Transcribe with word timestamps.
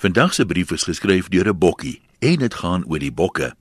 Vandag 0.00 0.34
se 0.34 0.46
brief 0.46 0.70
is 0.72 0.86
geskryf 0.88 1.28
deur 1.28 1.48
'n 1.48 1.58
bokkie 1.58 2.00
en 2.18 2.36
dit 2.36 2.54
gaan 2.54 2.84
oor 2.88 2.98
die 2.98 3.12
bokke. 3.12 3.52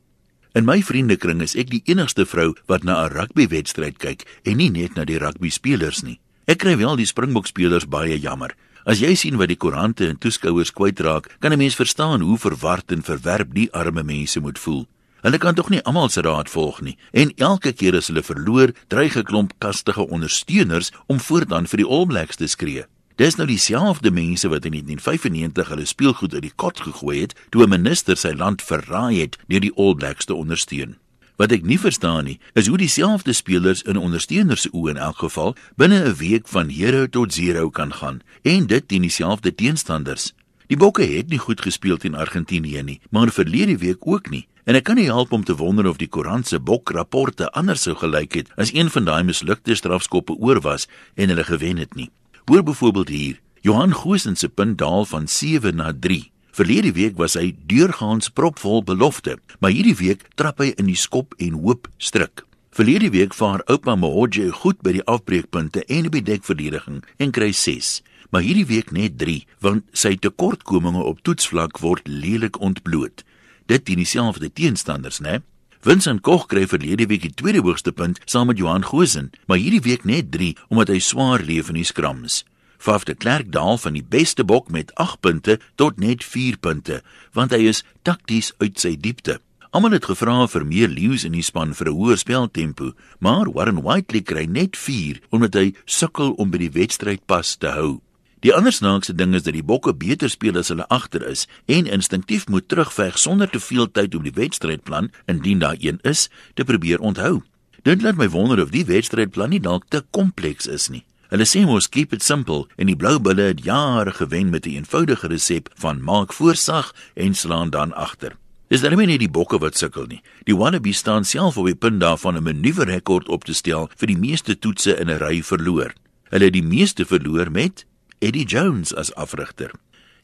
In 0.53 0.65
my 0.65 0.81
vriendekring 0.81 1.41
is 1.41 1.55
ek 1.55 1.69
die 1.69 1.81
enigste 1.85 2.25
vrou 2.25 2.55
wat 2.65 2.83
na 2.83 3.03
'n 3.03 3.11
rugbywedstryd 3.11 3.97
kyk 3.97 4.23
en 4.43 4.57
nie 4.57 4.69
net 4.69 4.95
na 4.95 5.03
die 5.03 5.17
rugbyspelers 5.17 6.01
nie. 6.03 6.19
Ek 6.47 6.57
kry 6.57 6.77
wel 6.77 6.95
die 6.95 7.05
Springbok-spelers 7.05 7.89
baie 7.89 8.19
jammer. 8.19 8.55
As 8.85 8.99
jy 8.99 9.15
sien 9.15 9.37
wat 9.37 9.47
die 9.47 9.57
koerante 9.57 10.07
en 10.07 10.17
toeskouers 10.17 10.71
kwytraak, 10.71 11.27
kan 11.39 11.51
'n 11.51 11.57
mens 11.57 11.75
verstaan 11.75 12.21
hoe 12.21 12.37
verward 12.37 12.91
en 12.91 13.03
verwerp 13.03 13.53
die 13.53 13.71
arme 13.73 14.03
mense 14.03 14.39
moet 14.39 14.59
voel. 14.59 14.87
Hulle 15.21 15.37
kan 15.37 15.55
tog 15.55 15.69
nie 15.69 15.83
almal 15.83 16.09
se 16.09 16.21
raad 16.21 16.49
volg 16.49 16.81
nie 16.81 16.97
en 17.11 17.33
elke 17.35 17.73
keer 17.73 17.95
as 17.95 18.07
hulle 18.07 18.23
verloor, 18.23 18.71
dreig 18.87 19.17
'n 19.17 19.23
klomp 19.23 19.51
kastige 19.59 20.07
ondersteuners 20.07 20.91
om 21.07 21.19
voortaan 21.19 21.67
vir 21.67 21.77
die 21.77 21.89
All 21.89 22.05
Blacks 22.05 22.35
te 22.37 22.47
skree. 22.47 22.85
Dis 23.19 23.35
nou 23.35 23.43
dieselfde 23.49 24.11
mense 24.15 24.47
wat 24.47 24.63
in 24.63 24.71
1995 24.71 25.67
hulle 25.67 25.85
speelgoed 25.85 26.33
uit 26.33 26.45
die 26.45 26.53
kot 26.55 26.77
gegooi 26.79 27.17
het 27.19 27.33
toe 27.51 27.65
'n 27.65 27.69
minister 27.69 28.15
sy 28.17 28.31
land 28.31 28.61
verraai 28.61 29.19
het 29.19 29.37
deur 29.47 29.59
die 29.59 29.73
All 29.75 29.95
Blacks 29.95 30.25
te 30.25 30.33
ondersteun. 30.33 30.95
Wat 31.35 31.51
ek 31.51 31.63
nie 31.63 31.79
verstaan 31.79 32.23
nie, 32.23 32.39
is 32.53 32.67
hoe 32.67 32.77
dieselfde 32.77 33.33
spelers 33.33 33.81
in 33.81 33.97
ondersteuners 33.97 34.61
se 34.61 34.69
oë 34.71 34.89
in 34.89 34.97
elk 34.97 35.17
geval 35.17 35.55
binne 35.75 35.99
'n 35.99 36.15
week 36.15 36.47
van 36.47 36.69
hero 36.69 37.07
tot 37.07 37.33
zero 37.33 37.69
kan 37.69 37.93
gaan 37.93 38.21
en 38.41 38.67
dit 38.67 38.87
teen 38.87 39.01
dieselfde 39.01 39.55
teenstanders. 39.55 40.33
Die 40.67 40.77
Bokke 40.77 41.03
het 41.03 41.29
nie 41.29 41.39
goed 41.39 41.61
gespeel 41.61 41.97
teen 41.97 42.15
Argentinië 42.15 42.83
nie, 42.83 43.01
maar 43.09 43.31
verlede 43.31 43.77
week 43.77 44.07
ook 44.07 44.29
nie. 44.29 44.47
En 44.63 44.75
ek 44.75 44.83
kan 44.83 44.95
nie 44.95 45.05
help 45.05 45.31
om 45.31 45.43
te 45.43 45.55
wonder 45.55 45.87
of 45.87 45.97
die 45.97 46.07
koerant 46.07 46.47
se 46.47 46.59
bokrapporte 46.59 47.51
anders 47.51 47.81
sou 47.81 47.95
gelyk 47.95 48.33
het 48.33 48.49
as 48.55 48.73
een 48.73 48.89
van 48.89 49.03
daai 49.05 49.23
mislukte 49.23 49.75
strafskoppe 49.75 50.33
oor 50.39 50.61
was 50.61 50.87
en 51.15 51.27
hulle 51.27 51.43
gewen 51.43 51.77
het 51.77 51.95
nie. 51.95 52.09
Hoor 52.45 52.63
byvoorbeeld 52.63 53.09
hier, 53.09 53.39
Johan 53.61 53.93
Goosen 53.93 54.35
se 54.35 54.49
punt 54.49 54.77
daal 54.77 55.05
van 55.05 55.27
7 55.27 55.75
na 55.75 55.93
3. 55.99 56.31
Verlede 56.51 56.91
week 56.91 57.17
was 57.17 57.37
hy 57.39 57.53
deurgaans 57.71 58.29
propvol 58.29 58.83
belofte, 58.83 59.37
maar 59.59 59.71
hierdie 59.71 59.95
week 59.95 60.25
trap 60.35 60.59
hy 60.63 60.73
in 60.75 60.89
die 60.89 60.97
skop 60.97 61.35
en 61.37 61.59
hoop 61.63 61.87
stryk. 61.97 62.45
Verlede 62.75 63.09
week 63.13 63.33
vaar 63.33 63.61
oupa 63.71 63.95
Mohoje 63.95 64.49
goed 64.61 64.81
by 64.85 64.93
die 64.97 65.05
afbreekpunte 65.07 65.83
en 65.87 66.09
by 66.11 66.21
dekverdediging 66.25 67.01
en 67.19 67.31
kry 67.35 67.51
6, 67.55 67.99
maar 68.31 68.45
hierdie 68.45 68.67
week 68.69 68.91
net 68.95 69.17
3, 69.21 69.41
want 69.63 69.87
sy 69.93 70.15
tekortkominge 70.15 71.03
op 71.03 71.23
toetsvlak 71.27 71.81
word 71.83 72.07
lelik 72.07 72.59
ontbloot. 72.61 73.23
Dit 73.69 73.85
dien 73.85 74.01
dieselfde 74.01 74.49
teenstanders, 74.53 75.19
né? 75.19 75.41
Vincent 75.79 76.19
Koch 76.19 76.49
kry 76.51 76.65
verlede 76.67 77.05
week 77.07 77.21
die 77.23 77.31
tweede 77.31 77.61
hoogste 77.63 77.93
punt 77.95 78.17
saam 78.27 78.49
met 78.51 78.57
Johan 78.59 78.83
Gosen, 78.83 79.29
maar 79.47 79.61
hierdie 79.61 79.85
week 79.85 80.03
net 80.03 80.27
3 80.33 80.49
omdat 80.67 80.89
hy 80.91 80.97
swaar 80.99 81.39
leef 81.39 81.69
in 81.71 81.77
die 81.79 81.87
skrams. 81.87 82.41
Faf 82.75 83.05
de 83.07 83.15
Klerk 83.15 83.47
daal 83.55 83.79
van 83.79 83.95
die 83.95 84.03
beste 84.03 84.43
bok 84.43 84.67
met 84.75 84.91
8 84.99 85.21
punte 85.23 85.55
tot 85.79 85.95
net 85.95 86.25
4 86.27 86.59
punte, 86.59 86.99
want 87.31 87.55
hy 87.55 87.69
is 87.71 87.85
takties 88.03 88.51
uit 88.59 88.75
sy 88.75 88.97
diepte. 88.99 89.37
Almal 89.71 89.95
het 89.95 90.09
gevra 90.09 90.49
vir 90.51 90.67
meer 90.67 90.91
leeu's 90.91 91.23
in 91.23 91.37
die 91.37 91.47
span 91.47 91.71
vir 91.71 91.87
'n 91.87 91.95
hoër 91.95 92.19
speltempo, 92.19 92.91
maar 93.23 93.47
Warren 93.47 93.83
Whiteley 93.83 94.21
kry 94.21 94.45
net 94.51 94.75
4 94.75 95.23
omdat 95.31 95.55
hy 95.55 95.73
sukkel 95.85 96.35
om 96.35 96.51
by 96.51 96.57
die 96.57 96.75
wedstryd 96.75 97.23
pas 97.25 97.55
te 97.55 97.71
hou. 97.71 98.01
Die 98.39 98.53
ander 98.55 98.71
snaakse 98.71 99.11
ding 99.15 99.33
is 99.35 99.43
dat 99.43 99.53
die 99.53 99.65
bokke 99.65 99.91
beter 99.91 100.29
speel 100.31 100.55
as 100.61 100.69
hulle 100.71 100.85
agter 100.87 101.25
is 101.27 101.43
en 101.67 101.89
instinktief 101.91 102.47
moet 102.47 102.69
terugveg 102.71 103.17
sonder 103.19 103.49
te 103.51 103.59
veel 103.59 103.89
tyd 103.91 104.15
om 104.15 104.23
die 104.23 104.35
wedstrydplan 104.35 105.09
indien 105.27 105.59
daar 105.59 105.75
een 105.79 105.99
is 106.07 106.29
te 106.55 106.63
probeer 106.63 107.03
onthou. 107.03 107.41
Dit 107.83 108.01
laat 108.01 108.15
my 108.15 108.29
wonder 108.31 108.61
of 108.63 108.71
die 108.71 108.85
wedstrydplan 108.87 109.51
nie 109.51 109.59
dalk 109.59 109.89
te 109.91 110.05
kompleks 110.15 110.71
is 110.71 110.87
nie. 110.87 111.03
Hulle 111.29 111.43
sê 111.45 111.65
mos 111.67 111.89
keep 111.91 112.15
it 112.15 112.23
simple 112.23 112.63
en 112.79 112.87
die 112.87 112.95
blou 112.95 113.17
bulle 113.19 113.51
het 113.51 113.65
jare 113.65 114.15
gewen 114.15 114.49
met 114.49 114.65
'n 114.65 114.79
eenvoudige 114.79 115.27
resep 115.27 115.69
van 115.75 116.03
maak 116.03 116.33
voorsag 116.33 116.95
en 117.15 117.35
slaan 117.35 117.69
dan 117.69 117.93
agter. 117.93 118.37
Dis 118.69 118.81
daarmee 118.81 119.05
nie 119.05 119.17
die 119.17 119.29
bokke 119.29 119.57
wat 119.59 119.77
sukkel 119.77 120.05
nie. 120.05 120.21
Die 120.45 120.55
wannabe 120.55 120.93
staan 120.93 121.25
self 121.25 121.57
op 121.57 121.65
die 121.65 121.75
punt 121.75 121.99
daarvan 121.99 122.37
om 122.37 122.47
'n 122.47 122.61
nuwe 122.61 122.83
rekord 122.85 123.27
op 123.27 123.43
te 123.43 123.53
stel 123.53 123.89
vir 123.97 124.07
die 124.07 124.17
meeste 124.17 124.59
toetse 124.59 124.95
in 124.99 125.09
'n 125.09 125.19
ry 125.19 125.41
verloor. 125.43 125.93
Hulle 126.29 126.45
het 126.45 126.53
die 126.53 126.63
meeste 126.63 127.05
verloor 127.05 127.51
met 127.51 127.85
Eddie 128.21 128.45
Jones 128.45 128.91
as 128.95 129.13
afrigter. 129.15 129.71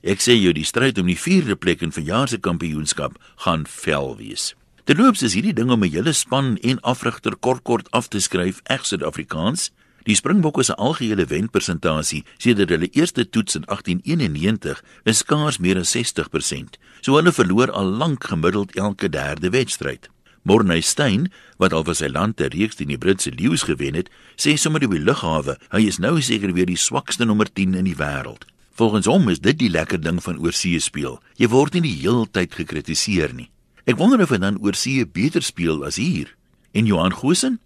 Ek 0.03 0.19
sê 0.19 0.33
jou 0.35 0.51
die 0.51 0.65
stryd 0.67 0.97
om 0.99 1.07
die 1.07 1.15
vierde 1.15 1.55
plek 1.55 1.79
in 1.85 1.93
verjaar 1.95 2.27
se 2.27 2.41
kampioenskap 2.43 3.15
gaan 3.45 3.63
vel 3.71 4.17
wees. 4.19 4.49
Terloops 4.83 5.23
is 5.23 5.37
hierdie 5.37 5.55
ding 5.55 5.71
om 5.71 5.83
'n 5.83 5.91
hele 5.95 6.13
span 6.13 6.57
en 6.61 6.81
afrigter 6.83 7.37
kort 7.39 7.63
kort 7.63 7.87
af 7.91 8.09
te 8.09 8.19
skryf 8.19 8.59
reg 8.67 8.85
Suid-Afrikaans. 8.85 9.71
Die 10.03 10.15
Springbokke 10.15 10.63
se 10.63 10.75
algehele 10.75 11.25
wenpersentasie 11.25 12.25
sedert 12.37 12.69
hulle 12.69 12.89
eerste 12.91 13.29
toets 13.29 13.55
in 13.55 13.63
1891 13.65 14.83
is 15.05 15.17
skaars 15.17 15.57
meer 15.57 15.77
as 15.77 15.95
60%. 15.95 16.77
So 17.01 17.15
hulle 17.15 17.31
verloor 17.31 17.71
al 17.71 17.87
lank 17.87 18.23
gemiddeld 18.23 18.75
elke 18.75 19.09
derde 19.09 19.49
wedstryd. 19.49 20.09
Morney 20.45 20.81
Stein, 20.81 21.31
wat 21.57 21.73
al 21.73 21.81
vir 21.87 21.95
sy 21.97 22.05
land 22.05 22.39
'n 22.39 22.53
reeks 22.53 22.77
die 22.77 22.97
Britse 23.01 23.31
leeu's 23.33 23.63
gewen 23.65 23.95
het, 23.95 24.09
sê 24.37 24.53
sommer 24.55 24.85
op 24.85 24.91
die 24.91 25.01
lughawe, 25.01 25.57
hy 25.71 25.87
is 25.87 25.97
nou 25.97 26.21
seker 26.21 26.53
weer 26.53 26.67
die 26.67 26.77
swakste 26.77 27.25
nommer 27.25 27.49
10 27.51 27.73
in 27.73 27.85
die 27.85 27.95
wêreld. 27.95 28.45
Volgens 28.75 29.07
hom 29.07 29.27
is 29.29 29.39
dit 29.39 29.57
die 29.57 29.69
lekker 29.69 30.01
ding 30.01 30.21
van 30.21 30.37
oorsee 30.37 30.79
speel. 30.79 31.19
Jy 31.35 31.47
word 31.47 31.73
nie 31.73 31.81
die 31.81 31.97
heeltyd 31.97 32.53
gekritiseer 32.53 33.33
nie. 33.33 33.49
Ek 33.87 33.97
wonder 33.97 34.21
of 34.21 34.29
hy 34.29 34.37
dan 34.37 34.61
oorsee 34.61 35.05
beter 35.05 35.41
speel 35.41 35.83
as 35.83 35.95
hier. 35.95 36.35
En 36.73 36.85
Johan 36.85 37.13
Goosen? 37.13 37.59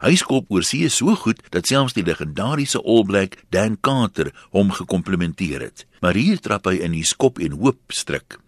Hy 0.00 0.14
skop 0.16 0.46
oorsee 0.48 0.88
so 0.88 1.14
goed 1.14 1.42
dat 1.50 1.66
selfs 1.66 1.92
die 1.92 2.02
legendariese 2.02 2.80
All 2.80 3.04
Black 3.04 3.44
Dan 3.50 3.76
Carter 3.80 4.32
hom 4.52 4.70
gekomplimenteer 4.70 5.60
het. 5.60 5.84
Maar 6.00 6.14
hier 6.14 6.40
trap 6.40 6.64
hy 6.64 6.80
in 6.80 6.92
die 6.92 7.04
skop 7.04 7.38
en 7.38 7.52
hoop 7.52 7.92
stryk. 7.92 8.38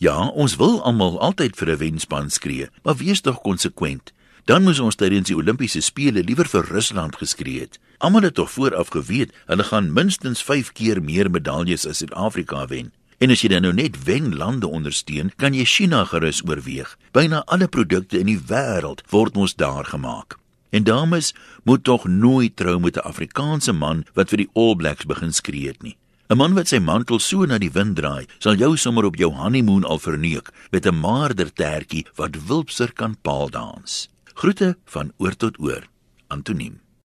Ja, 0.00 0.30
ons 0.32 0.54
wil 0.56 0.78
almal 0.88 1.18
altyd 1.20 1.58
vir 1.60 1.68
'n 1.70 1.76
wenspan 1.76 2.30
skree, 2.30 2.68
maar 2.82 2.96
wees 2.96 3.20
tog 3.20 3.40
konsekwent. 3.40 4.12
Dan 4.44 4.62
moes 4.62 4.80
ons 4.80 4.94
tydens 4.94 5.26
die 5.28 5.36
Olimpiese 5.36 5.80
spele 5.80 6.22
liewer 6.24 6.48
vir 6.48 6.64
Rusland 6.64 7.16
geskree 7.16 7.60
het. 7.60 7.78
Almal 7.98 8.22
het 8.22 8.34
tog 8.34 8.50
vooraf 8.50 8.88
geweet 8.88 9.32
hulle 9.46 9.64
gaan 9.64 9.92
minstens 9.92 10.42
5 10.42 10.72
keer 10.72 11.02
meer 11.02 11.30
medaljes 11.30 11.86
as 11.86 11.96
Suid-Afrika 11.98 12.66
wen. 12.66 12.92
En 13.18 13.30
as 13.30 13.42
jy 13.42 13.48
dan 13.48 13.62
nou 13.62 13.72
net 13.72 14.04
wen 14.04 14.36
lande 14.36 14.66
ondersteun, 14.66 15.32
kan 15.36 15.54
jy 15.54 15.64
China 15.64 16.04
gerus 16.04 16.42
oorweeg. 16.48 16.96
Byna 17.12 17.42
alle 17.44 17.68
produkte 17.68 18.18
in 18.18 18.26
die 18.26 18.40
wêreld 18.40 19.02
word 19.10 19.34
mos 19.34 19.54
daar 19.54 19.84
gemaak. 19.84 20.38
En 20.70 20.84
dames 20.84 21.34
moet 21.64 21.84
tog 21.84 22.04
nooit 22.04 22.56
trou 22.56 22.80
met 22.80 22.96
'n 22.96 23.04
Afrikaanse 23.04 23.72
man 23.72 24.04
wat 24.14 24.28
vir 24.28 24.36
die 24.36 24.50
All 24.54 24.76
Blacks 24.76 25.04
begin 25.04 25.32
skree 25.32 25.66
het 25.66 25.82
nie. 25.82 25.96
'n 26.30 26.38
Man 26.38 26.52
wat 26.54 26.68
sy 26.70 26.78
mantel 26.78 27.18
so 27.18 27.42
na 27.42 27.56
die 27.58 27.72
wind 27.74 27.96
draai, 27.98 28.28
sal 28.38 28.54
jou 28.54 28.76
sommer 28.78 29.02
op 29.08 29.16
jou 29.18 29.32
honeymoon 29.34 29.82
al 29.82 29.98
verneuk 29.98 30.52
met 30.70 30.86
'n 30.86 30.94
maardertertjie 30.94 32.06
wat 32.14 32.38
wulpser 32.46 32.92
kan 32.92 33.16
paal 33.22 33.50
dans. 33.50 34.08
Groete 34.34 34.76
van 34.84 35.10
oor 35.18 35.34
tot 35.34 35.58
oor. 35.58 35.82
Antoniem 36.28 36.78